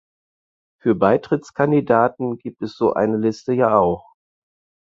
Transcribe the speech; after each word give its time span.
Für 0.81 0.95
Beitrittskandidaten 0.95 2.39
gibt 2.39 2.63
es 2.63 2.75
so 2.75 2.93
eine 2.93 3.17
Liste 3.17 3.53
ja 3.53 3.77
auch. 3.77 4.15